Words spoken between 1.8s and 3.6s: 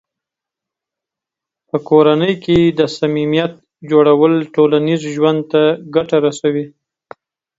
کورنۍ کې د صمیمیت